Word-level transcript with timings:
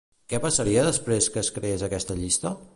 Què 0.31 0.37
passaria 0.45 0.85
després 0.87 1.29
que 1.35 1.43
es 1.45 1.53
creés 1.59 1.87
aquesta 1.89 2.21
llista? 2.25 2.59